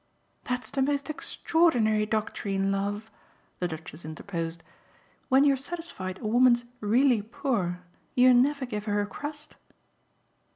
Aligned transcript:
"That's 0.45 0.71
the 0.71 0.81
most 0.81 1.11
extraordinary 1.11 2.07
doctrine, 2.07 2.71
love," 2.71 3.11
the 3.59 3.67
Duchess 3.67 4.03
interposed. 4.03 4.63
"When 5.29 5.43
you're 5.43 5.55
satisfied 5.55 6.17
a 6.17 6.25
woman's 6.27 6.65
'really' 6.79 7.21
poor 7.21 7.83
you 8.15 8.33
never 8.33 8.65
give 8.65 8.85
her 8.85 8.99
a 8.99 9.05
crust?" 9.05 9.57